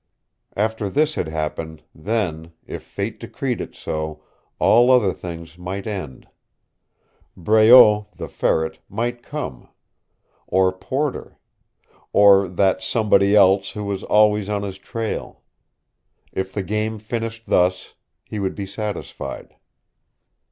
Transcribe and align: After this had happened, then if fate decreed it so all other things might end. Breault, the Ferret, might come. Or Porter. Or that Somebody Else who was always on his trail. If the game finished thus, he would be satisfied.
After 0.55 0.89
this 0.89 1.13
had 1.13 1.27
happened, 1.27 1.83
then 1.93 2.53
if 2.65 2.81
fate 2.81 3.19
decreed 3.19 3.61
it 3.61 3.75
so 3.75 4.23
all 4.57 4.89
other 4.89 5.13
things 5.13 5.59
might 5.59 5.85
end. 5.85 6.27
Breault, 7.37 8.07
the 8.17 8.27
Ferret, 8.27 8.79
might 8.89 9.21
come. 9.21 9.69
Or 10.47 10.71
Porter. 10.71 11.37
Or 12.13 12.47
that 12.49 12.81
Somebody 12.81 13.35
Else 13.35 13.69
who 13.73 13.83
was 13.83 14.03
always 14.03 14.49
on 14.49 14.63
his 14.63 14.79
trail. 14.79 15.43
If 16.33 16.51
the 16.51 16.63
game 16.63 16.97
finished 16.97 17.45
thus, 17.45 17.93
he 18.25 18.39
would 18.39 18.55
be 18.55 18.65
satisfied. 18.65 19.55